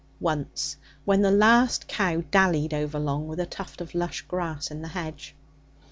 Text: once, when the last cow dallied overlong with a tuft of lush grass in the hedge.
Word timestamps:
once, 0.19 0.77
when 1.05 1.21
the 1.21 1.29
last 1.29 1.87
cow 1.87 2.23
dallied 2.31 2.73
overlong 2.73 3.27
with 3.27 3.39
a 3.39 3.45
tuft 3.45 3.79
of 3.81 3.93
lush 3.93 4.23
grass 4.23 4.71
in 4.71 4.81
the 4.81 4.87
hedge. 4.87 5.35